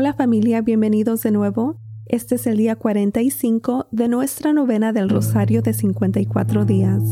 Hola 0.00 0.14
familia, 0.14 0.62
bienvenidos 0.62 1.22
de 1.22 1.30
nuevo. 1.30 1.76
Este 2.06 2.36
es 2.36 2.46
el 2.46 2.56
día 2.56 2.74
45 2.74 3.88
de 3.90 4.08
nuestra 4.08 4.54
novena 4.54 4.94
del 4.94 5.10
Rosario 5.10 5.60
de 5.60 5.74
54 5.74 6.64
días. 6.64 7.02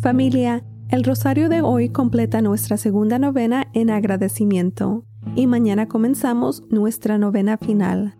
Familia, 0.00 0.64
el 0.88 1.04
Rosario 1.04 1.50
de 1.50 1.60
hoy 1.60 1.90
completa 1.90 2.40
nuestra 2.40 2.78
segunda 2.78 3.18
novena 3.18 3.66
en 3.74 3.90
agradecimiento 3.90 5.04
y 5.36 5.46
mañana 5.46 5.86
comenzamos 5.86 6.64
nuestra 6.70 7.18
novena 7.18 7.58
final. 7.58 8.14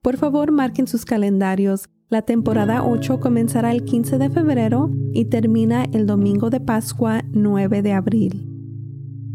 Por 0.00 0.16
favor, 0.16 0.52
marquen 0.52 0.86
sus 0.86 1.04
calendarios. 1.04 1.88
La 2.08 2.22
temporada 2.22 2.84
8 2.84 3.18
comenzará 3.18 3.72
el 3.72 3.82
15 3.82 4.16
de 4.16 4.30
febrero 4.30 4.92
y 5.12 5.24
termina 5.24 5.86
el 5.92 6.06
domingo 6.06 6.50
de 6.50 6.60
Pascua 6.60 7.22
9 7.32 7.82
de 7.82 7.92
abril. 7.94 8.44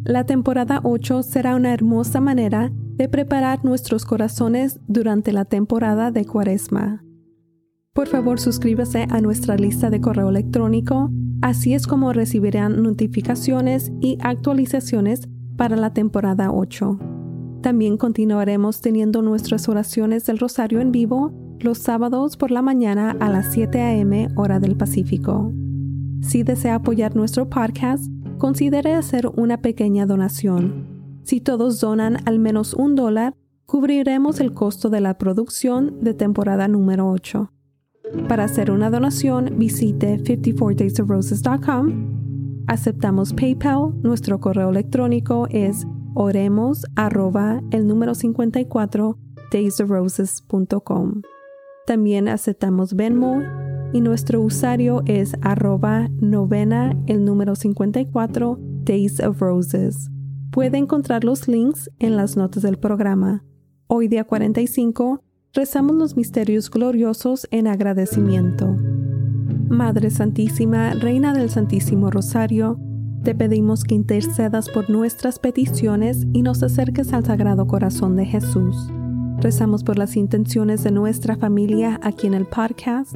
La 0.06 0.26
temporada 0.26 0.80
8 0.86 1.24
será 1.24 1.58
una 1.58 1.74
hermosa 1.74 2.22
manera 2.22 2.72
de 2.98 3.10
preparar 3.10 3.66
nuestros 3.66 4.06
corazones 4.06 4.80
durante 4.88 5.32
la 5.34 5.46
temporada 5.46 6.12
de 6.12 6.26
Cuaresma. 6.26 7.04
Por 7.94 8.08
favor, 8.08 8.40
suscríbase 8.40 9.08
a 9.10 9.22
nuestra 9.22 9.56
lista 9.56 9.90
de 9.90 10.00
correo 10.02 10.30
electrónico, 10.30 11.10
así 11.42 11.74
es 11.74 11.86
como 11.88 12.14
recibirán 12.14 12.82
notificaciones 12.84 13.92
y 14.02 14.18
actualizaciones 14.22 15.28
para 15.58 15.76
la 15.76 15.94
temporada 15.94 16.52
8. 16.52 17.00
También 17.62 17.98
continuaremos 17.98 18.82
teniendo 18.82 19.22
nuestras 19.22 19.70
oraciones 19.70 20.26
del 20.26 20.38
Rosario 20.40 20.80
en 20.82 20.92
vivo 20.92 21.32
los 21.60 21.78
sábados 21.78 22.36
por 22.36 22.52
la 22.52 22.62
mañana 22.62 23.16
a 23.20 23.30
las 23.30 23.54
7 23.54 23.80
a.m. 23.80 24.28
hora 24.36 24.60
del 24.60 24.76
Pacífico. 24.76 25.52
Si 26.22 26.44
desea 26.44 26.76
apoyar 26.76 27.16
nuestro 27.16 27.50
podcast, 27.50 28.04
considere 28.38 28.94
hacer 28.94 29.28
una 29.36 29.58
pequeña 29.58 30.06
donación 30.06 30.93
si 31.24 31.40
todos 31.42 31.80
donan 31.80 32.18
al 32.26 32.40
menos 32.40 32.74
un 32.74 32.96
dólar, 32.96 33.34
cubriremos 33.66 34.42
el 34.42 34.52
costo 34.54 34.90
de 34.90 35.00
la 35.02 35.16
producción 35.18 36.00
de 36.02 36.14
temporada 36.14 36.68
número 36.68 37.10
8. 37.10 37.50
Para 38.28 38.44
hacer 38.44 38.70
una 38.72 38.90
donación, 38.90 39.54
visite 39.58 40.18
54daysofroses.com. 40.20 42.66
Aceptamos 42.68 43.32
PayPal, 43.34 43.94
nuestro 44.04 44.40
correo 44.40 44.70
electrónico 44.70 45.48
es 45.50 45.88
oremos 46.14 46.86
el 47.72 47.88
número 47.88 48.14
54 48.16 49.18
daysofroses.com. 49.52 51.22
También 51.88 52.28
aceptamos 52.30 52.94
Venmo 52.96 53.42
y 53.94 54.02
nuestro 54.02 54.42
usuario 54.42 55.02
es 55.06 55.36
arroba 55.42 56.08
novena 56.20 56.96
el 57.08 57.24
número 57.26 57.56
54 57.56 58.60
Days 58.86 59.20
puede 60.54 60.78
encontrar 60.78 61.24
los 61.24 61.48
links 61.50 61.90
en 62.00 62.16
las 62.16 62.38
notas 62.38 62.62
del 62.62 62.78
programa. 62.78 63.44
Hoy 63.88 64.08
día 64.08 64.24
45, 64.24 65.20
rezamos 65.52 65.96
los 65.96 66.16
misterios 66.16 66.70
gloriosos 66.70 67.48
en 67.50 67.66
agradecimiento. 67.68 68.78
Madre 69.70 70.12
Santísima, 70.12 70.94
Reina 70.94 71.34
del 71.34 71.50
Santísimo 71.50 72.12
Rosario, 72.12 72.78
te 73.24 73.34
pedimos 73.34 73.84
que 73.84 73.96
intercedas 73.96 74.70
por 74.70 74.92
nuestras 74.92 75.40
peticiones 75.40 76.28
y 76.34 76.44
nos 76.44 76.62
acerques 76.62 77.14
al 77.14 77.26
Sagrado 77.26 77.66
Corazón 77.66 78.16
de 78.16 78.26
Jesús. 78.26 78.76
Rezamos 79.40 79.84
por 79.84 79.98
las 79.98 80.16
intenciones 80.16 80.84
de 80.84 80.92
nuestra 80.92 81.36
familia 81.36 82.00
aquí 82.04 82.28
en 82.28 82.36
el 82.36 82.46
podcast, 82.46 83.16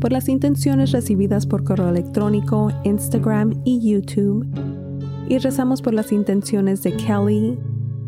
por 0.00 0.10
las 0.10 0.28
intenciones 0.28 0.90
recibidas 0.90 1.46
por 1.46 1.62
correo 1.62 1.90
electrónico, 1.90 2.70
Instagram 2.82 3.52
y 3.64 3.88
YouTube 3.88 4.44
y 5.28 5.38
rezamos 5.38 5.82
por 5.82 5.94
las 5.94 6.10
intenciones 6.12 6.82
de 6.82 6.92
Kelly, 6.96 7.58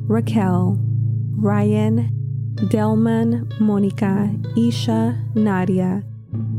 Raquel, 0.08 0.76
Ryan, 1.36 2.10
Delman, 2.70 3.47
Mónica, 3.60 4.30
Isha, 4.56 5.16
Nadia, 5.34 6.02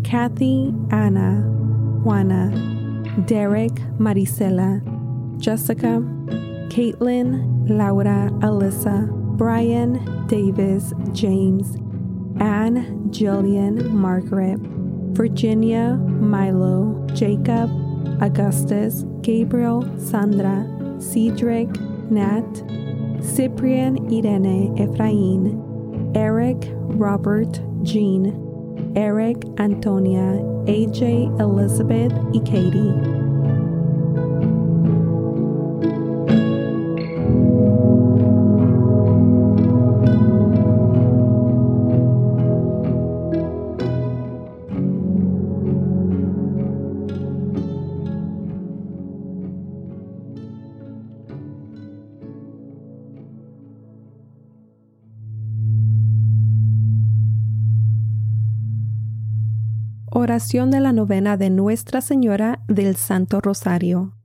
Kathy, 0.03 0.73
Ana, 0.91 1.41
Juana, 2.03 2.51
Derek, 3.27 3.73
Marisela, 3.97 4.81
Jessica, 5.39 6.01
Caitlin, 6.73 7.65
Laura, 7.67 8.29
Alyssa, 8.41 9.07
Brian, 9.37 9.99
Davis, 10.27 10.93
James, 11.13 11.77
Anne, 12.39 12.85
Jillian, 13.11 13.89
Margaret, 13.91 14.59
Virginia, 15.15 15.95
Milo, 15.95 17.05
Jacob, 17.13 17.69
Augustus, 18.21 19.03
Gabriel, 19.21 19.83
Sandra, 19.99 20.65
Cedric, 21.01 21.67
Nat, 22.11 22.45
Cyprian, 23.21 23.97
Irene, 24.11 24.75
Efrain, 24.77 26.15
Eric, 26.15 26.57
Robert, 26.71 27.59
Jean, 27.83 28.93
Eric, 28.95 29.37
Antonia, 29.59 30.39
AJ, 30.67 31.39
Elizabeth, 31.39 32.13
and 32.13 32.47
Katie. 32.47 33.24
oración 60.25 60.71
de 60.71 60.79
la 60.79 60.91
novena 60.91 61.37
de 61.37 61.51
Nuestra 61.51 62.01
Señora 62.01 62.59
del 62.67 62.95
Santo 62.95 63.41
Rosario. 63.41 64.15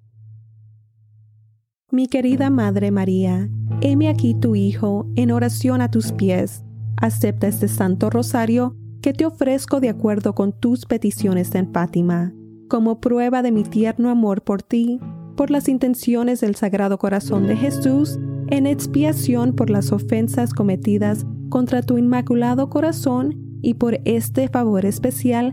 Mi 1.90 2.06
querida 2.08 2.48
Madre 2.48 2.90
María, 2.90 3.50
heme 3.82 4.08
aquí 4.08 4.34
tu 4.34 4.54
Hijo 4.56 5.06
en 5.14 5.30
oración 5.30 5.82
a 5.82 5.90
tus 5.90 6.12
pies. 6.12 6.64
Acepta 6.96 7.48
este 7.48 7.68
Santo 7.68 8.08
Rosario 8.08 8.74
que 9.02 9.12
te 9.12 9.26
ofrezco 9.26 9.78
de 9.80 9.90
acuerdo 9.90 10.34
con 10.34 10.58
tus 10.58 10.86
peticiones 10.86 11.54
en 11.54 11.70
Fátima, 11.70 12.32
como 12.70 12.98
prueba 12.98 13.42
de 13.42 13.52
mi 13.52 13.64
tierno 13.64 14.08
amor 14.08 14.40
por 14.42 14.62
ti, 14.62 15.00
por 15.36 15.50
las 15.50 15.68
intenciones 15.68 16.40
del 16.40 16.54
Sagrado 16.54 16.96
Corazón 16.96 17.46
de 17.46 17.56
Jesús, 17.56 18.18
en 18.48 18.66
expiación 18.66 19.52
por 19.54 19.68
las 19.68 19.92
ofensas 19.92 20.54
cometidas 20.54 21.26
contra 21.50 21.82
tu 21.82 21.98
Inmaculado 21.98 22.70
Corazón 22.70 23.34
y 23.60 23.74
por 23.74 23.98
este 24.06 24.48
favor 24.48 24.86
especial 24.86 25.52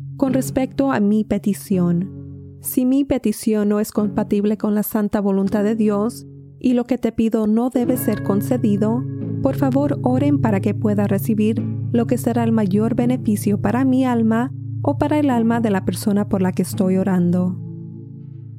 con 0.21 0.33
respecto 0.33 0.91
a 0.91 0.99
mi 0.99 1.23
petición, 1.23 2.53
si 2.59 2.85
mi 2.85 3.03
petición 3.03 3.67
no 3.69 3.79
es 3.79 3.91
compatible 3.91 4.55
con 4.55 4.75
la 4.75 4.83
santa 4.83 5.19
voluntad 5.19 5.63
de 5.63 5.73
Dios 5.75 6.27
y 6.59 6.73
lo 6.73 6.83
que 6.83 6.99
te 6.99 7.11
pido 7.11 7.47
no 7.47 7.71
debe 7.71 7.97
ser 7.97 8.21
concedido, 8.21 9.03
por 9.41 9.55
favor 9.55 9.97
oren 10.03 10.39
para 10.39 10.59
que 10.59 10.75
pueda 10.75 11.07
recibir 11.07 11.59
lo 11.91 12.05
que 12.05 12.19
será 12.19 12.43
el 12.43 12.51
mayor 12.51 12.93
beneficio 12.93 13.59
para 13.59 13.83
mi 13.83 14.05
alma 14.05 14.51
o 14.83 14.99
para 14.99 15.17
el 15.17 15.31
alma 15.31 15.59
de 15.59 15.71
la 15.71 15.85
persona 15.85 16.29
por 16.29 16.43
la 16.43 16.51
que 16.51 16.61
estoy 16.61 16.97
orando. 16.97 17.57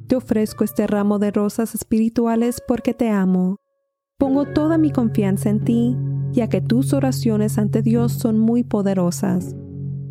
Te 0.08 0.16
ofrezco 0.16 0.64
este 0.64 0.88
ramo 0.88 1.20
de 1.20 1.30
rosas 1.30 1.76
espirituales 1.76 2.60
porque 2.66 2.92
te 2.92 3.08
amo. 3.08 3.58
Pongo 4.18 4.46
toda 4.46 4.78
mi 4.78 4.90
confianza 4.90 5.48
en 5.48 5.60
ti, 5.60 5.96
ya 6.32 6.48
que 6.48 6.60
tus 6.60 6.92
oraciones 6.92 7.56
ante 7.56 7.82
Dios 7.82 8.10
son 8.14 8.36
muy 8.40 8.64
poderosas 8.64 9.54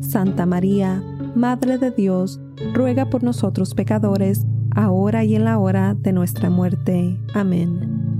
Santa 0.00 0.44
María, 0.46 1.02
Madre 1.34 1.78
de 1.78 1.90
Dios, 1.90 2.40
ruega 2.74 3.08
por 3.10 3.22
nosotros 3.22 3.74
pecadores, 3.74 4.44
ahora 4.74 5.24
y 5.24 5.34
en 5.36 5.44
la 5.44 5.58
hora 5.58 5.94
de 5.94 6.12
nuestra 6.12 6.50
muerte. 6.50 7.16
Amén. 7.34 8.18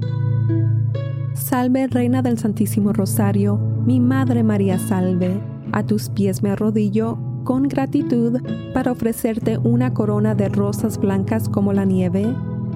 Salve 1.34 1.86
Reina 1.88 2.22
del 2.22 2.38
Santísimo 2.38 2.92
Rosario, 2.92 3.56
mi 3.84 3.98
Madre 3.98 4.42
María 4.44 4.78
salve, 4.78 5.40
a 5.72 5.82
tus 5.84 6.10
pies 6.10 6.42
me 6.42 6.50
arrodillo 6.50 7.18
con 7.44 7.64
gratitud 7.64 8.38
para 8.74 8.92
ofrecerte 8.92 9.58
una 9.58 9.94
corona 9.94 10.34
de 10.34 10.48
rosas 10.48 10.98
blancas 10.98 11.48
como 11.48 11.72
la 11.72 11.86
nieve, 11.86 12.26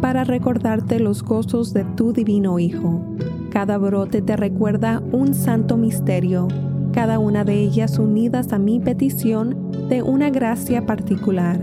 para 0.00 0.24
recordarte 0.24 0.98
los 0.98 1.22
gozos 1.22 1.72
de 1.72 1.84
tu 1.84 2.12
divino 2.12 2.58
Hijo. 2.58 3.04
Cada 3.50 3.78
brote 3.78 4.22
te 4.22 4.36
recuerda 4.36 5.00
un 5.12 5.34
santo 5.34 5.76
misterio 5.76 6.48
cada 6.94 7.18
una 7.18 7.42
de 7.44 7.60
ellas 7.60 7.98
unidas 7.98 8.52
a 8.52 8.58
mi 8.60 8.78
petición 8.78 9.70
de 9.88 10.00
una 10.02 10.30
gracia 10.30 10.86
particular. 10.86 11.58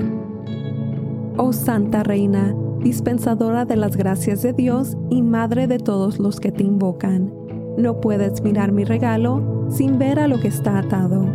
Oh 1.37 1.53
Santa 1.53 2.03
Reina, 2.03 2.53
dispensadora 2.81 3.63
de 3.63 3.77
las 3.77 3.95
gracias 3.95 4.41
de 4.41 4.51
Dios 4.51 4.97
y 5.09 5.21
madre 5.21 5.67
de 5.67 5.77
todos 5.79 6.19
los 6.19 6.41
que 6.41 6.51
te 6.51 6.63
invocan, 6.63 7.33
no 7.77 8.01
puedes 8.01 8.41
mirar 8.43 8.73
mi 8.73 8.83
regalo 8.83 9.65
sin 9.69 9.97
ver 9.97 10.19
a 10.19 10.27
lo 10.27 10.37
que 10.41 10.49
está 10.49 10.77
atado. 10.77 11.25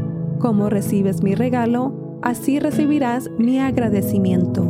Como 0.41 0.69
recibes 0.69 1.23
mi 1.23 1.35
regalo, 1.35 2.19
así 2.21 2.59
recibirás 2.59 3.31
mi 3.39 3.59
agradecimiento. 3.61 4.67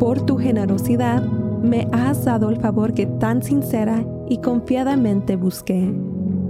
Por 0.00 0.22
tu 0.22 0.38
generosidad, 0.38 1.22
me 1.22 1.86
has 1.92 2.24
dado 2.24 2.48
el 2.48 2.56
favor 2.56 2.94
que 2.94 3.04
tan 3.04 3.42
sincera 3.42 4.06
y 4.26 4.38
confiadamente 4.38 5.36
busqué. 5.36 5.82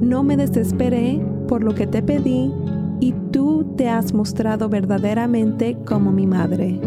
No 0.01 0.23
me 0.23 0.37
desesperé 0.37 1.21
por 1.47 1.63
lo 1.63 1.75
que 1.75 1.87
te 1.87 2.03
pedí, 2.03 2.53
y 3.01 3.13
tú 3.33 3.75
te 3.77 3.89
has 3.89 4.13
mostrado 4.15 4.69
verdaderamente 4.69 5.77
como 5.85 6.13
mi 6.13 6.27
madre. 6.27 6.81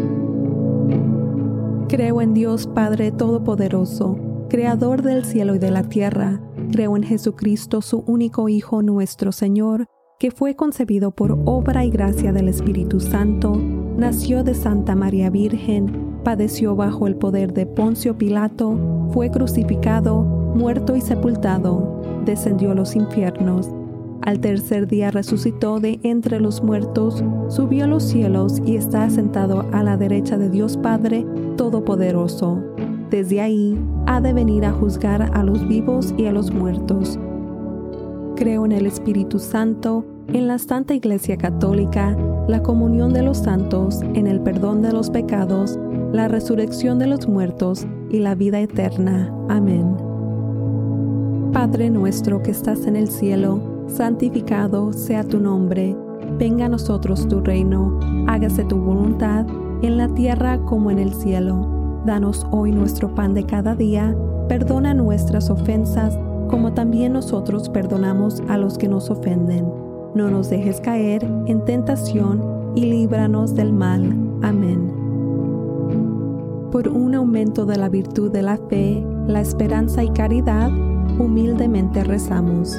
Creo 1.88 2.20
en 2.20 2.34
Dios 2.34 2.66
Padre 2.66 3.12
Todopoderoso, 3.12 4.18
Creador 4.48 5.02
del 5.02 5.24
cielo 5.24 5.54
y 5.54 5.58
de 5.58 5.70
la 5.70 5.82
tierra. 5.84 6.40
Creo 6.72 6.96
en 6.96 7.02
Jesucristo, 7.02 7.80
su 7.82 8.02
único 8.06 8.48
Hijo 8.48 8.82
nuestro 8.82 9.32
Señor, 9.32 9.86
que 10.18 10.30
fue 10.30 10.56
concebido 10.56 11.12
por 11.12 11.38
obra 11.44 11.84
y 11.84 11.90
gracia 11.90 12.32
del 12.32 12.48
Espíritu 12.48 12.98
Santo, 13.00 13.54
nació 13.54 14.42
de 14.42 14.54
Santa 14.54 14.94
María 14.96 15.30
Virgen, 15.30 16.20
padeció 16.24 16.74
bajo 16.74 17.06
el 17.06 17.16
poder 17.16 17.52
de 17.54 17.66
Poncio 17.66 18.18
Pilato, 18.18 18.76
fue 19.12 19.30
crucificado, 19.30 20.22
muerto 20.22 20.96
y 20.96 21.00
sepultado, 21.00 22.02
descendió 22.24 22.72
a 22.72 22.74
los 22.74 22.96
infiernos 22.96 23.70
al 24.22 24.40
tercer 24.40 24.88
día 24.88 25.10
resucitó 25.10 25.78
de 25.80 26.00
entre 26.02 26.40
los 26.40 26.62
muertos, 26.62 27.22
subió 27.48 27.84
a 27.84 27.88
los 27.88 28.02
cielos 28.02 28.60
y 28.66 28.76
está 28.76 29.08
sentado 29.10 29.64
a 29.72 29.82
la 29.82 29.96
derecha 29.96 30.36
de 30.38 30.50
Dios 30.50 30.76
Padre 30.76 31.24
Todopoderoso. 31.56 32.58
Desde 33.10 33.40
ahí 33.40 33.78
ha 34.06 34.20
de 34.20 34.32
venir 34.32 34.64
a 34.64 34.72
juzgar 34.72 35.30
a 35.34 35.42
los 35.42 35.66
vivos 35.66 36.12
y 36.18 36.26
a 36.26 36.32
los 36.32 36.52
muertos. 36.52 37.18
Creo 38.36 38.66
en 38.66 38.72
el 38.72 38.86
Espíritu 38.86 39.38
Santo, 39.38 40.04
en 40.32 40.46
la 40.46 40.58
Santa 40.58 40.94
Iglesia 40.94 41.36
Católica, 41.38 42.16
la 42.48 42.62
comunión 42.62 43.12
de 43.12 43.22
los 43.22 43.38
santos, 43.38 44.00
en 44.14 44.26
el 44.26 44.40
perdón 44.40 44.82
de 44.82 44.92
los 44.92 45.10
pecados, 45.10 45.78
la 46.12 46.28
resurrección 46.28 46.98
de 46.98 47.06
los 47.06 47.28
muertos 47.28 47.86
y 48.10 48.18
la 48.18 48.34
vida 48.34 48.60
eterna. 48.60 49.32
Amén. 49.48 49.96
Padre 51.52 51.88
nuestro 51.90 52.42
que 52.42 52.50
estás 52.50 52.86
en 52.86 52.94
el 52.96 53.08
cielo, 53.08 53.77
santificado 53.88 54.92
sea 54.92 55.24
tu 55.24 55.40
nombre, 55.40 55.96
venga 56.38 56.66
a 56.66 56.68
nosotros 56.68 57.26
tu 57.28 57.40
reino, 57.40 57.98
hágase 58.26 58.64
tu 58.64 58.76
voluntad 58.78 59.46
en 59.82 59.96
la 59.96 60.08
tierra 60.08 60.58
como 60.64 60.90
en 60.90 60.98
el 60.98 61.14
cielo. 61.14 61.66
Danos 62.04 62.46
hoy 62.50 62.72
nuestro 62.72 63.14
pan 63.14 63.34
de 63.34 63.44
cada 63.44 63.74
día, 63.74 64.16
perdona 64.48 64.94
nuestras 64.94 65.50
ofensas 65.50 66.18
como 66.48 66.72
también 66.72 67.12
nosotros 67.12 67.68
perdonamos 67.68 68.42
a 68.48 68.56
los 68.56 68.78
que 68.78 68.88
nos 68.88 69.10
ofenden. 69.10 69.66
No 70.14 70.30
nos 70.30 70.48
dejes 70.48 70.80
caer 70.80 71.22
en 71.46 71.64
tentación 71.64 72.42
y 72.74 72.86
líbranos 72.86 73.54
del 73.54 73.72
mal. 73.72 74.04
Amén. 74.42 74.92
Por 76.70 76.88
un 76.88 77.14
aumento 77.14 77.66
de 77.66 77.76
la 77.76 77.88
virtud 77.88 78.30
de 78.30 78.42
la 78.42 78.56
fe, 78.68 79.04
la 79.26 79.40
esperanza 79.40 80.02
y 80.04 80.08
caridad, 80.10 80.70
humildemente 81.18 82.02
rezamos. 82.04 82.78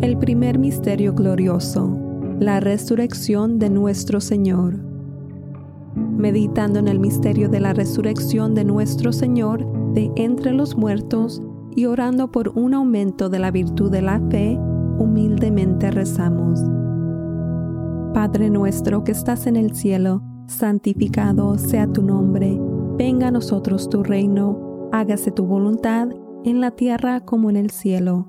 El 0.00 0.16
primer 0.16 0.60
misterio 0.60 1.12
glorioso, 1.12 1.90
la 2.38 2.60
resurrección 2.60 3.58
de 3.58 3.68
nuestro 3.68 4.20
Señor. 4.20 4.76
Meditando 6.16 6.78
en 6.78 6.86
el 6.86 7.00
misterio 7.00 7.48
de 7.48 7.58
la 7.58 7.72
resurrección 7.72 8.54
de 8.54 8.62
nuestro 8.64 9.12
Señor 9.12 9.66
de 9.94 10.08
entre 10.14 10.52
los 10.52 10.76
muertos 10.76 11.42
y 11.74 11.86
orando 11.86 12.30
por 12.30 12.50
un 12.50 12.74
aumento 12.74 13.28
de 13.28 13.40
la 13.40 13.50
virtud 13.50 13.90
de 13.90 14.02
la 14.02 14.20
fe, 14.30 14.56
humildemente 15.00 15.90
rezamos. 15.90 16.60
Padre 18.14 18.50
nuestro 18.50 19.02
que 19.02 19.10
estás 19.10 19.48
en 19.48 19.56
el 19.56 19.74
cielo, 19.74 20.22
santificado 20.46 21.58
sea 21.58 21.88
tu 21.88 22.02
nombre, 22.02 22.56
venga 22.96 23.26
a 23.28 23.32
nosotros 23.32 23.88
tu 23.88 24.04
reino, 24.04 24.60
hágase 24.92 25.32
tu 25.32 25.44
voluntad 25.44 26.08
en 26.44 26.60
la 26.60 26.70
tierra 26.70 27.18
como 27.24 27.50
en 27.50 27.56
el 27.56 27.70
cielo. 27.70 28.28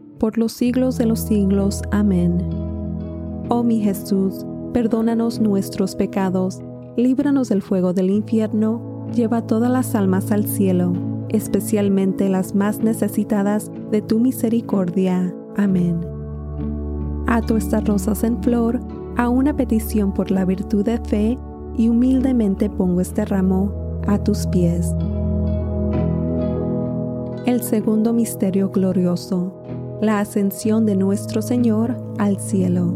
por 0.21 0.37
los 0.37 0.51
siglos 0.51 0.99
de 0.99 1.07
los 1.07 1.19
siglos. 1.21 1.81
Amén. 1.89 2.37
Oh 3.49 3.63
mi 3.63 3.79
Jesús, 3.79 4.45
perdónanos 4.71 5.41
nuestros 5.41 5.95
pecados, 5.95 6.59
líbranos 6.95 7.49
del 7.49 7.63
fuego 7.63 7.91
del 7.93 8.11
infierno, 8.11 8.79
lleva 9.15 9.47
todas 9.47 9.71
las 9.71 9.95
almas 9.95 10.31
al 10.31 10.45
cielo, 10.45 10.93
especialmente 11.29 12.29
las 12.29 12.53
más 12.53 12.77
necesitadas 12.83 13.71
de 13.89 14.03
tu 14.03 14.19
misericordia. 14.19 15.33
Amén. 15.57 15.99
Ato 17.25 17.57
estas 17.57 17.83
rosas 17.85 18.23
en 18.23 18.43
flor 18.43 18.79
a 19.17 19.27
una 19.27 19.55
petición 19.55 20.13
por 20.13 20.29
la 20.29 20.45
virtud 20.45 20.85
de 20.85 20.99
fe 20.99 21.35
y 21.75 21.89
humildemente 21.89 22.69
pongo 22.69 23.01
este 23.01 23.25
ramo 23.25 23.73
a 24.05 24.23
tus 24.23 24.45
pies. 24.47 24.87
El 27.47 27.63
segundo 27.63 28.13
misterio 28.13 28.69
glorioso 28.69 29.60
la 30.01 30.19
ascensión 30.19 30.83
de 30.87 30.95
nuestro 30.95 31.43
Señor 31.43 31.95
al 32.17 32.39
cielo. 32.39 32.87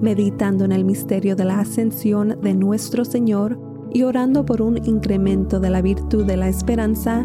Meditando 0.00 0.64
en 0.64 0.72
el 0.72 0.84
misterio 0.84 1.36
de 1.36 1.44
la 1.44 1.60
ascensión 1.60 2.40
de 2.42 2.54
nuestro 2.54 3.04
Señor 3.04 3.56
y 3.92 4.02
orando 4.02 4.44
por 4.44 4.60
un 4.60 4.78
incremento 4.84 5.60
de 5.60 5.70
la 5.70 5.80
virtud 5.80 6.24
de 6.24 6.36
la 6.36 6.48
esperanza, 6.48 7.24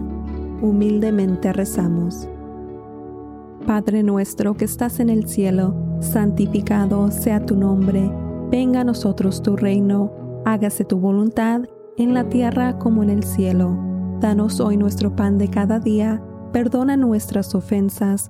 humildemente 0.61 1.51
rezamos. 1.53 2.27
Padre 3.65 4.03
nuestro 4.03 4.53
que 4.53 4.65
estás 4.65 4.99
en 4.99 5.09
el 5.09 5.27
cielo, 5.27 5.75
santificado 5.99 7.09
sea 7.11 7.43
tu 7.45 7.55
nombre, 7.55 8.11
venga 8.51 8.81
a 8.81 8.85
nosotros 8.85 9.41
tu 9.41 9.55
reino, 9.55 10.11
hágase 10.45 10.85
tu 10.85 10.99
voluntad 10.99 11.61
en 11.97 12.13
la 12.13 12.29
tierra 12.29 12.77
como 12.77 13.01
en 13.01 13.09
el 13.09 13.23
cielo. 13.23 13.75
Danos 14.19 14.59
hoy 14.59 14.77
nuestro 14.77 15.15
pan 15.15 15.39
de 15.39 15.47
cada 15.49 15.79
día, 15.79 16.21
perdona 16.51 16.95
nuestras 16.97 17.55
ofensas, 17.55 18.29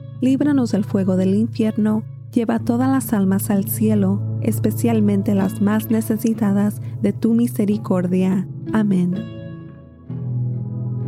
líbranos 0.21 0.71
del 0.71 0.85
fuego 0.85 1.17
del 1.17 1.33
infierno, 1.35 2.03
lleva 2.31 2.59
todas 2.59 2.87
las 2.89 3.11
almas 3.11 3.49
al 3.49 3.65
cielo, 3.67 4.21
especialmente 4.41 5.33
las 5.35 5.61
más 5.61 5.89
necesitadas 5.89 6.79
de 7.01 7.11
tu 7.11 7.33
misericordia. 7.33 8.47
Amén. 8.71 9.15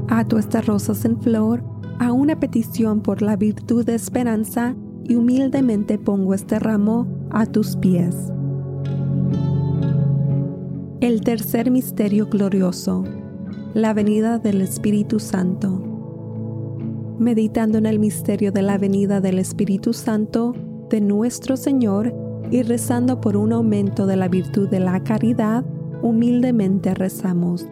Ato 0.10 0.38
estas 0.40 0.66
rosas 0.66 1.06
en 1.06 1.22
flor 1.22 1.64
a 2.00 2.12
una 2.12 2.40
petición 2.40 3.00
por 3.02 3.22
la 3.22 3.38
virtud 3.38 3.86
de 3.86 3.94
esperanza 3.96 4.76
y 5.06 5.16
humildemente 5.16 5.98
pongo 6.00 6.34
este 6.34 6.58
ramo 6.60 7.08
a 7.30 7.46
tus 7.46 7.76
pies. 7.78 8.16
El 11.02 11.22
tercer 11.22 11.70
misterio 11.72 12.28
glorioso, 12.30 13.04
la 13.76 13.94
venida 13.94 14.40
del 14.40 14.62
Espíritu 14.62 15.20
Santo 15.20 15.92
meditando 17.20 17.78
en 17.78 17.86
el 17.86 18.00
misterio 18.00 18.52
de 18.52 18.62
la 18.62 18.78
venida 18.78 19.22
del 19.22 19.40
Espíritu 19.40 19.94
Santo 19.94 20.54
de 20.90 21.02
nuestro 21.02 21.58
Señor 21.58 22.14
y 22.52 22.62
rezando 22.62 23.22
por 23.22 23.38
un 23.38 23.54
aumento 23.54 24.06
de 24.06 24.16
la 24.16 24.28
virtud 24.28 24.70
de 24.70 24.80
la 24.80 25.04
caridad, 25.04 25.64
humildemente 26.02 26.94
rezamos. 26.94 27.68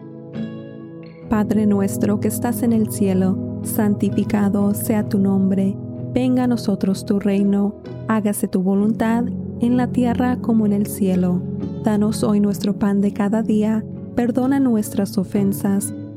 Padre 1.28 1.66
nuestro 1.66 2.20
que 2.20 2.28
estás 2.28 2.62
en 2.62 2.72
el 2.72 2.90
cielo, 2.90 3.60
santificado 3.62 4.74
sea 4.74 5.08
tu 5.08 5.18
nombre, 5.18 5.76
venga 6.14 6.44
a 6.44 6.48
nosotros 6.48 7.04
tu 7.04 7.20
reino, 7.20 7.74
hágase 8.08 8.48
tu 8.48 8.62
voluntad 8.62 9.24
en 9.60 9.76
la 9.76 9.88
tierra 9.88 10.38
como 10.40 10.66
en 10.66 10.72
el 10.72 10.86
cielo. 10.86 11.40
Danos 11.84 12.22
hoy 12.24 12.40
nuestro 12.40 12.78
pan 12.78 13.00
de 13.00 13.12
cada 13.12 13.42
día, 13.42 13.84
perdona 14.14 14.60
nuestras 14.60 15.16
ofensas, 15.16 15.94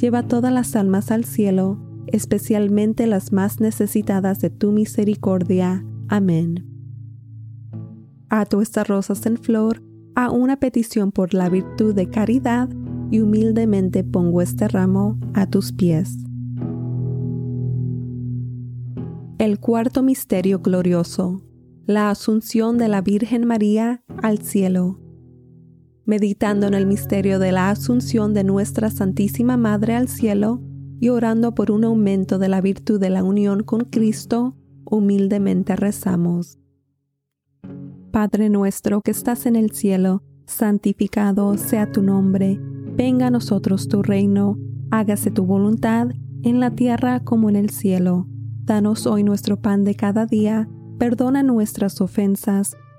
Lleva 0.00 0.22
todas 0.22 0.50
las 0.50 0.76
almas 0.76 1.10
al 1.10 1.26
cielo, 1.26 1.78
especialmente 2.06 3.06
las 3.06 3.32
más 3.34 3.60
necesitadas 3.60 4.40
de 4.40 4.48
tu 4.48 4.72
misericordia. 4.72 5.84
Amén. 6.08 6.64
Ato 8.30 8.62
estas 8.62 8.88
rosas 8.88 9.26
en 9.26 9.36
flor 9.36 9.82
a 10.14 10.30
una 10.30 10.56
petición 10.58 11.12
por 11.12 11.34
la 11.34 11.50
virtud 11.50 11.94
de 11.94 12.08
caridad 12.08 12.70
y 13.10 13.20
humildemente 13.20 14.02
pongo 14.02 14.40
este 14.40 14.68
ramo 14.68 15.20
a 15.34 15.46
tus 15.50 15.70
pies. 15.70 16.16
El 19.36 19.60
cuarto 19.60 20.02
misterio 20.02 20.60
glorioso, 20.60 21.42
la 21.84 22.08
asunción 22.08 22.78
de 22.78 22.88
la 22.88 23.02
Virgen 23.02 23.46
María 23.46 24.02
al 24.22 24.38
cielo 24.38 24.98
meditando 26.10 26.66
en 26.66 26.74
el 26.74 26.86
misterio 26.86 27.38
de 27.38 27.52
la 27.52 27.70
asunción 27.70 28.34
de 28.34 28.42
nuestra 28.42 28.90
Santísima 28.90 29.56
Madre 29.56 29.94
al 29.94 30.08
cielo 30.08 30.60
y 30.98 31.08
orando 31.08 31.54
por 31.54 31.70
un 31.70 31.84
aumento 31.84 32.40
de 32.40 32.48
la 32.48 32.60
virtud 32.60 32.98
de 32.98 33.10
la 33.10 33.22
unión 33.22 33.62
con 33.62 33.84
Cristo, 33.84 34.56
humildemente 34.84 35.76
rezamos. 35.76 36.58
Padre 38.10 38.48
nuestro 38.48 39.02
que 39.02 39.12
estás 39.12 39.46
en 39.46 39.54
el 39.54 39.70
cielo, 39.70 40.24
santificado 40.48 41.56
sea 41.56 41.92
tu 41.92 42.02
nombre, 42.02 42.58
venga 42.96 43.28
a 43.28 43.30
nosotros 43.30 43.86
tu 43.86 44.02
reino, 44.02 44.58
hágase 44.90 45.30
tu 45.30 45.44
voluntad 45.46 46.08
en 46.42 46.58
la 46.58 46.72
tierra 46.72 47.20
como 47.20 47.48
en 47.48 47.54
el 47.54 47.70
cielo. 47.70 48.26
Danos 48.64 49.06
hoy 49.06 49.22
nuestro 49.22 49.60
pan 49.60 49.84
de 49.84 49.94
cada 49.94 50.26
día, 50.26 50.68
perdona 50.98 51.44
nuestras 51.44 52.00
ofensas, 52.00 52.76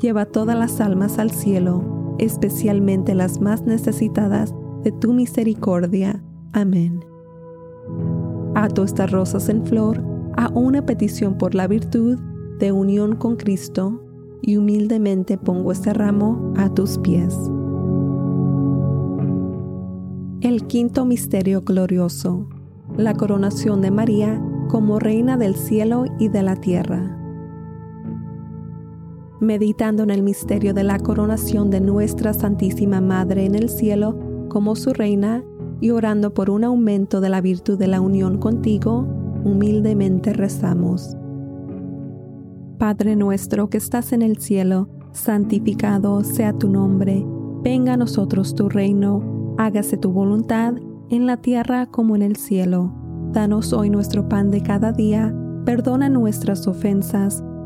Lleva 0.00 0.26
todas 0.26 0.56
las 0.56 0.80
almas 0.80 1.18
al 1.18 1.30
cielo, 1.32 2.14
especialmente 2.18 3.14
las 3.16 3.40
más 3.40 3.62
necesitadas 3.62 4.54
de 4.84 4.92
tu 4.92 5.12
misericordia. 5.12 6.22
Amén. 6.52 7.04
Ato 8.54 8.84
estas 8.84 9.10
rosas 9.10 9.48
en 9.48 9.66
flor 9.66 10.02
a 10.36 10.48
una 10.54 10.86
petición 10.86 11.36
por 11.36 11.54
la 11.56 11.66
virtud 11.66 12.16
de 12.60 12.70
unión 12.70 13.16
con 13.16 13.34
Cristo 13.36 14.00
y 14.40 14.56
humildemente 14.56 15.36
pongo 15.36 15.72
este 15.72 15.92
ramo 15.92 16.52
a 16.56 16.72
tus 16.72 16.98
pies. 16.98 17.34
El 20.40 20.68
quinto 20.68 21.04
misterio 21.06 21.62
glorioso, 21.62 22.48
la 22.96 23.14
coronación 23.14 23.80
de 23.80 23.90
María 23.90 24.40
como 24.68 25.00
reina 25.00 25.36
del 25.36 25.56
cielo 25.56 26.04
y 26.20 26.28
de 26.28 26.42
la 26.44 26.54
tierra 26.56 27.17
meditando 29.40 30.02
en 30.02 30.10
el 30.10 30.22
misterio 30.22 30.74
de 30.74 30.82
la 30.84 30.98
coronación 30.98 31.70
de 31.70 31.80
nuestra 31.80 32.34
Santísima 32.34 33.00
Madre 33.00 33.44
en 33.46 33.54
el 33.54 33.68
cielo 33.68 34.18
como 34.48 34.74
su 34.76 34.92
reina 34.92 35.44
y 35.80 35.90
orando 35.90 36.34
por 36.34 36.50
un 36.50 36.64
aumento 36.64 37.20
de 37.20 37.28
la 37.28 37.40
virtud 37.40 37.78
de 37.78 37.86
la 37.86 38.00
unión 38.00 38.38
contigo, 38.38 39.06
humildemente 39.44 40.32
rezamos. 40.32 41.16
Padre 42.78 43.14
nuestro 43.14 43.70
que 43.70 43.78
estás 43.78 44.12
en 44.12 44.22
el 44.22 44.38
cielo, 44.38 44.88
santificado 45.12 46.24
sea 46.24 46.52
tu 46.52 46.68
nombre, 46.68 47.24
venga 47.62 47.92
a 47.94 47.96
nosotros 47.96 48.54
tu 48.56 48.68
reino, 48.68 49.54
hágase 49.58 49.96
tu 49.96 50.10
voluntad 50.10 50.74
en 51.10 51.26
la 51.26 51.36
tierra 51.36 51.86
como 51.86 52.16
en 52.16 52.22
el 52.22 52.36
cielo. 52.36 52.92
Danos 53.32 53.72
hoy 53.72 53.90
nuestro 53.90 54.28
pan 54.28 54.50
de 54.50 54.62
cada 54.62 54.92
día, 54.92 55.32
perdona 55.64 56.08
nuestras 56.08 56.66
ofensas, 56.66 57.42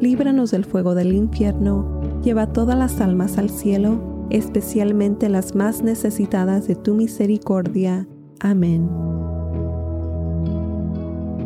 líbranos 0.00 0.50
del 0.50 0.64
fuego 0.66 0.94
del 0.94 1.12
infierno, 1.12 2.02
lleva 2.22 2.52
todas 2.52 2.76
las 2.78 3.00
almas 3.00 3.38
al 3.38 3.48
cielo, 3.50 3.98
especialmente 4.30 5.28
las 5.28 5.54
más 5.54 5.82
necesitadas 5.82 6.66
de 6.66 6.74
tu 6.74 6.94
misericordia. 6.94 8.06
Amén. 8.40 8.88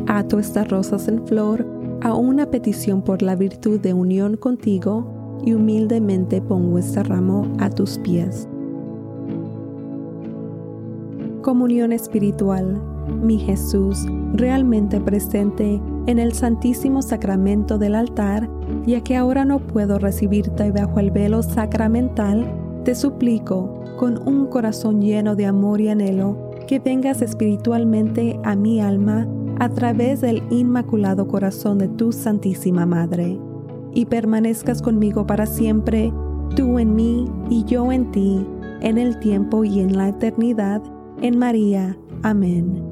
Ato 0.07 0.39
estas 0.41 0.69
rosas 0.69 1.07
en 1.09 1.25
flor 1.27 1.65
a 2.03 2.15
una 2.15 2.51
petición 2.51 3.03
por 3.03 3.23
la 3.23 3.37
virtud 3.37 3.79
de 3.81 3.93
unión 3.93 4.37
contigo 4.37 5.07
y 5.45 5.53
humildemente 5.53 6.41
pongo 6.41 6.79
este 6.79 7.03
ramo 7.03 7.45
a 7.61 7.71
tus 7.71 7.99
pies. 7.99 8.49
Comunión 11.43 11.93
espiritual, 11.93 12.81
mi 13.23 13.39
Jesús, 13.39 14.05
realmente 14.35 15.01
presente 15.01 15.81
en 16.11 16.19
el 16.19 16.33
Santísimo 16.33 17.03
Sacramento 17.03 17.79
del 17.79 17.95
altar, 17.95 18.51
ya 18.85 19.01
que 19.01 19.17
ahora 19.17 19.45
no 19.45 19.61
puedo 19.61 19.99
recibirte 19.99 20.71
bajo 20.73 20.99
el 21.01 21.11
velo 21.13 21.43
sacramental, 21.43 22.47
te 22.85 22.95
suplico, 22.95 23.79
con 23.97 24.19
un 24.27 24.47
corazón 24.47 25.01
lleno 25.01 25.37
de 25.37 25.47
amor 25.47 25.81
y 25.81 25.89
anhelo, 25.89 26.37
que 26.67 26.81
vengas 26.81 27.23
espiritualmente 27.23 28.39
a 28.43 28.57
mi 28.57 28.81
alma 28.81 29.27
a 29.61 29.69
través 29.69 30.21
del 30.21 30.43
Inmaculado 30.51 31.27
Corazón 31.29 31.79
de 31.79 31.89
tu 31.89 32.11
Santísima 32.13 32.87
Madre, 32.87 33.39
y 33.95 34.07
permanezcas 34.07 34.83
conmigo 34.83 35.27
para 35.27 35.47
siempre, 35.47 36.13
tú 36.57 36.79
en 36.81 36.95
mí 36.95 37.27
y 37.51 37.65
yo 37.65 37.93
en 37.93 38.11
ti, 38.11 38.45
en 38.81 38.99
el 38.99 39.19
tiempo 39.21 39.65
y 39.65 39.79
en 39.81 39.97
la 39.97 40.09
eternidad, 40.09 40.83
en 41.23 41.39
María. 41.39 41.97
Amén. 42.23 42.90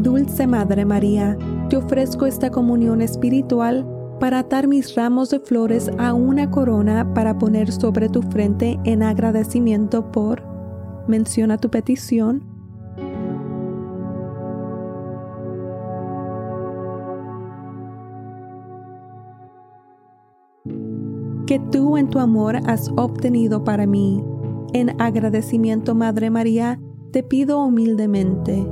Dulce 0.00 0.46
Madre 0.46 0.84
María, 0.84 1.36
te 1.68 1.76
ofrezco 1.76 2.26
esta 2.26 2.50
comunión 2.50 3.02
espiritual 3.02 3.86
para 4.18 4.38
atar 4.40 4.66
mis 4.66 4.94
ramos 4.94 5.30
de 5.30 5.38
flores 5.40 5.90
a 5.98 6.14
una 6.14 6.50
corona 6.50 7.12
para 7.12 7.36
poner 7.38 7.70
sobre 7.70 8.08
tu 8.08 8.22
frente 8.22 8.78
en 8.84 9.02
agradecimiento 9.02 10.10
por, 10.10 10.42
menciona 11.08 11.58
tu 11.58 11.70
petición, 11.70 12.42
que 21.46 21.58
tú 21.70 21.96
en 21.98 22.08
tu 22.08 22.18
amor 22.18 22.56
has 22.68 22.90
obtenido 22.96 23.62
para 23.62 23.86
mí. 23.86 24.24
En 24.72 25.00
agradecimiento, 25.02 25.94
Madre 25.94 26.30
María, 26.30 26.80
te 27.12 27.22
pido 27.22 27.60
humildemente. 27.62 28.66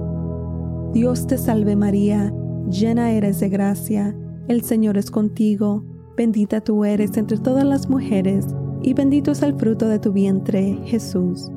Dios 0.92 1.28
te 1.28 1.38
salve 1.38 1.76
María, 1.76 2.34
llena 2.68 3.12
eres 3.12 3.38
de 3.38 3.48
gracia, 3.48 4.16
el 4.48 4.62
Señor 4.62 4.98
es 4.98 5.12
contigo, 5.12 5.84
bendita 6.16 6.62
tú 6.62 6.84
eres 6.84 7.16
entre 7.16 7.38
todas 7.38 7.62
las 7.64 7.88
mujeres, 7.88 8.44
y 8.82 8.92
bendito 8.94 9.30
es 9.30 9.40
el 9.42 9.54
fruto 9.54 9.86
de 9.86 10.00
tu 10.00 10.12
vientre, 10.12 10.80
Jesús. 10.86 11.48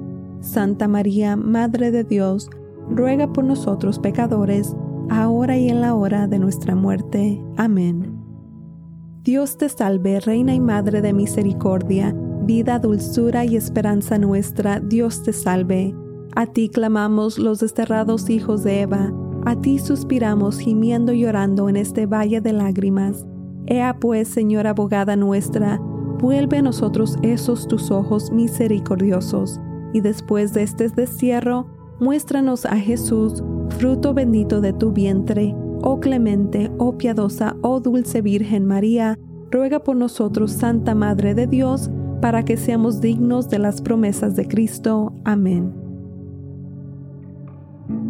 Santa 0.41 0.87
María, 0.87 1.35
Madre 1.35 1.89
de 1.89 2.03
Dios, 2.03 2.47
ruega 2.91 3.33
por 3.33 3.43
nosotros 3.43 3.97
pecadores, 3.97 4.75
ahora 5.09 5.57
y 5.57 5.67
en 5.69 5.81
la 5.81 5.95
hora 5.95 6.27
de 6.27 6.37
nuestra 6.37 6.75
muerte. 6.75 7.41
Amén. 7.57 8.13
Dios 9.23 9.57
te 9.57 9.67
salve, 9.67 10.19
Reina 10.19 10.53
y 10.53 10.59
Madre 10.59 11.01
de 11.01 11.11
Misericordia, 11.11 12.15
vida, 12.43 12.77
dulzura 12.77 13.45
y 13.45 13.55
esperanza 13.55 14.19
nuestra, 14.19 14.79
Dios 14.79 15.23
te 15.23 15.33
salve. 15.33 15.95
A 16.35 16.45
ti 16.47 16.69
clamamos 16.69 17.37
los 17.39 17.59
desterrados 17.59 18.29
hijos 18.29 18.63
de 18.63 18.81
Eva 18.81 19.12
a 19.45 19.55
ti 19.57 19.77
suspiramos 19.77 20.57
gimiendo 20.57 21.11
y 21.11 21.19
llorando 21.21 21.67
en 21.67 21.75
este 21.75 22.05
valle 22.05 22.39
de 22.39 22.53
lágrimas. 22.53 23.25
Ea 23.67 23.97
pues, 23.99 24.29
Señora 24.29 24.69
abogada 24.71 25.15
nuestra, 25.17 25.79
vuelve 26.19 26.59
a 26.59 26.61
nosotros 26.61 27.17
esos 27.23 27.67
tus 27.67 27.91
ojos 27.91 28.31
misericordiosos, 28.31 29.59
y 29.91 29.99
después 29.99 30.53
de 30.53 30.63
este 30.63 30.87
destierro, 30.89 31.67
muéstranos 31.99 32.65
a 32.65 32.77
Jesús, 32.77 33.43
fruto 33.77 34.13
bendito 34.13 34.61
de 34.61 34.71
tu 34.73 34.93
vientre. 34.93 35.53
Oh 35.81 35.99
clemente, 35.99 36.71
oh 36.77 36.97
piadosa, 36.97 37.57
oh 37.61 37.81
dulce 37.81 38.21
Virgen 38.21 38.65
María, 38.65 39.19
ruega 39.51 39.79
por 39.83 39.97
nosotros, 39.97 40.53
Santa 40.53 40.95
Madre 40.95 41.35
de 41.35 41.47
Dios, 41.47 41.89
para 42.21 42.45
que 42.45 42.55
seamos 42.55 43.01
dignos 43.01 43.49
de 43.49 43.59
las 43.59 43.81
promesas 43.81 44.37
de 44.37 44.47
Cristo. 44.47 45.11
Amén. 45.25 45.73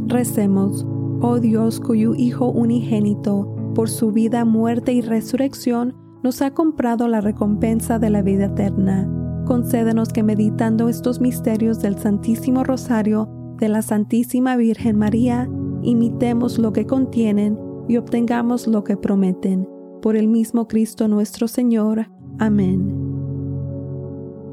Recemos 0.07 0.85
oh 1.23 1.39
Dios, 1.39 1.79
cuyo 1.79 2.13
Hijo 2.15 2.49
unigénito, 2.51 3.49
por 3.73 3.89
su 3.89 4.11
vida, 4.11 4.43
muerte 4.45 4.91
y 4.91 5.01
resurrección, 5.01 5.95
nos 6.21 6.41
ha 6.41 6.51
comprado 6.53 7.07
la 7.07 7.21
recompensa 7.21 7.97
de 7.97 8.09
la 8.09 8.21
vida 8.21 8.45
eterna. 8.45 9.09
Concédenos 9.47 10.09
que 10.09 10.21
meditando 10.21 10.89
estos 10.89 11.21
misterios 11.21 11.81
del 11.81 11.97
Santísimo 11.97 12.63
Rosario 12.63 13.29
de 13.57 13.69
la 13.69 13.81
Santísima 13.81 14.57
Virgen 14.57 14.97
María, 14.97 15.49
imitemos 15.81 16.59
lo 16.59 16.73
que 16.73 16.85
contienen 16.85 17.57
y 17.87 17.95
obtengamos 17.97 18.67
lo 18.67 18.83
que 18.83 18.97
prometen. 18.97 19.67
Por 20.01 20.17
el 20.17 20.27
mismo 20.27 20.67
Cristo 20.67 21.07
nuestro 21.07 21.47
Señor. 21.47 22.07
Amén. 22.37 22.99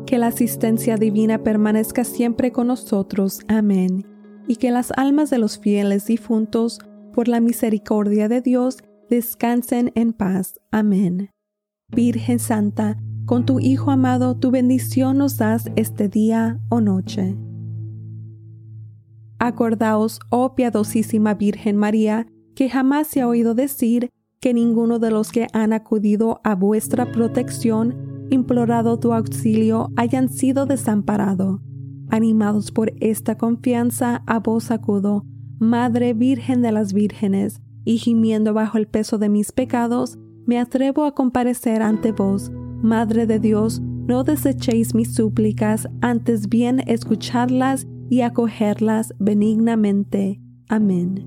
Que 0.07 0.19
la 0.19 0.29
asistencia 0.29 0.97
divina 0.97 1.39
permanezca 1.43 2.05
siempre 2.05 2.53
con 2.53 2.69
nosotros. 2.69 3.41
Amén 3.49 4.07
y 4.51 4.57
que 4.57 4.73
las 4.73 4.91
almas 4.97 5.31
de 5.31 5.39
los 5.39 5.61
fieles 5.61 6.07
difuntos, 6.07 6.81
por 7.13 7.29
la 7.29 7.39
misericordia 7.41 8.27
de 8.29 8.41
Dios, 8.41 8.79
descansen 9.09 9.93
en 9.95 10.13
paz. 10.13 10.59
Amén. 10.73 11.31
Virgen 11.89 12.41
Santa, 12.41 12.97
con 13.27 13.47
tu 13.47 13.61
Hijo 13.61 13.93
amado, 13.93 14.35
tu 14.37 14.51
bendición 14.51 15.19
nos 15.19 15.37
das 15.37 15.71
este 15.77 16.09
día 16.09 16.59
o 16.69 16.81
noche. 16.81 17.37
Acordaos, 19.39 20.19
oh 20.31 20.57
piadosísima 20.57 21.35
Virgen 21.35 21.77
María, 21.77 22.27
que 22.57 22.69
jamás 22.69 23.07
se 23.07 23.21
ha 23.21 23.29
oído 23.29 23.55
decir 23.55 24.11
que 24.41 24.53
ninguno 24.53 24.99
de 24.99 25.13
los 25.13 25.31
que 25.31 25.47
han 25.53 25.73
acudido 25.73 26.41
a 26.43 26.57
vuestra 26.57 27.13
protección, 27.13 28.27
implorado 28.31 28.99
tu 28.99 29.13
auxilio, 29.13 29.91
hayan 29.97 30.29
sido 30.29 30.67
desamparado 30.67 31.63
Animados 32.13 32.73
por 32.73 32.93
esta 33.01 33.39
confianza, 33.39 34.23
a 34.27 34.41
vos 34.41 34.73
acudo, 34.73 35.25
Madre 35.61 36.13
Virgen 36.13 36.61
de 36.61 36.73
las 36.73 36.93
Vírgenes, 36.93 37.61
y 37.85 37.99
gimiendo 37.99 38.53
bajo 38.53 38.79
el 38.79 38.89
peso 38.89 39.17
de 39.19 39.29
mis 39.29 39.53
pecados, 39.53 40.19
me 40.45 40.59
atrevo 40.59 41.05
a 41.05 41.15
comparecer 41.15 41.83
ante 41.83 42.11
vos, 42.11 42.51
Madre 42.83 43.27
de 43.29 43.39
Dios, 43.39 43.81
no 43.81 44.25
desechéis 44.25 44.93
mis 44.93 45.15
súplicas, 45.15 45.89
antes 46.01 46.49
bien 46.49 46.83
escucharlas 46.89 47.87
y 48.09 48.23
acogerlas 48.23 49.15
benignamente. 49.21 50.41
Amén. 50.69 51.25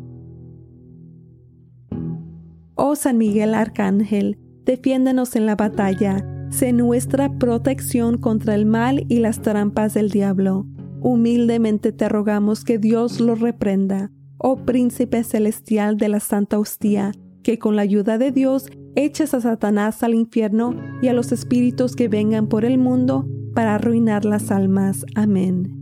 Oh 2.76 2.96
San 2.98 3.18
Miguel 3.18 3.54
Arcángel, 3.54 4.38
defiéndenos 4.66 5.38
en 5.38 5.46
la 5.46 5.56
batalla, 5.56 6.26
sé 6.50 6.74
nuestra 6.74 7.32
protección 7.38 8.18
contra 8.18 8.54
el 8.56 8.66
mal 8.66 9.06
y 9.08 9.20
las 9.20 9.42
trampas 9.42 9.94
del 9.94 10.10
diablo. 10.10 10.66
Humildemente 11.06 11.92
te 11.92 12.08
rogamos 12.08 12.64
que 12.64 12.78
Dios 12.80 13.20
lo 13.20 13.36
reprenda, 13.36 14.10
oh 14.38 14.56
príncipe 14.64 15.22
celestial 15.26 15.98
de 15.98 16.08
la 16.08 16.22
Santa 16.22 16.58
Hostia, 16.58 17.12
que 17.44 17.60
con 17.60 17.76
la 17.76 17.82
ayuda 17.82 18.18
de 18.18 18.32
Dios 18.32 18.68
eches 18.96 19.34
a 19.34 19.42
Satanás 19.42 20.02
al 20.04 20.14
infierno 20.14 20.74
y 21.02 21.10
a 21.10 21.14
los 21.14 21.34
espíritus 21.34 21.98
que 21.98 22.08
vengan 22.08 22.48
por 22.48 22.64
el 22.64 22.78
mundo 22.78 23.28
para 23.54 23.76
arruinar 23.76 24.24
las 24.24 24.50
almas. 24.50 25.06
Amén. 25.14 25.78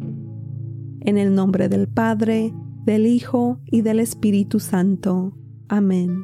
En 1.01 1.19
el 1.19 1.35
nombre 1.35 1.69
del 1.69 1.87
Padre, 1.87 2.51
del 2.83 3.05
Hijo 3.05 3.59
y 3.67 3.81
del 3.81 3.99
Espíritu 3.99 4.59
Santo. 4.59 5.33
Amén. 5.67 6.23